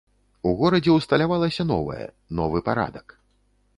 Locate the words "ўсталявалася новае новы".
0.95-2.57